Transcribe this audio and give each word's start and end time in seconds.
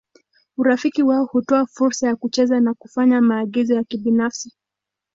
Urafiki 0.57 1.03
wao 1.03 1.25
hutoa 1.25 1.65
fursa 1.65 2.07
ya 2.07 2.15
kucheza 2.15 2.59
na 2.59 2.73
kufanya 2.73 3.21
maagizo 3.21 3.75
ya 3.75 3.83
kibinafsi. 3.83 4.53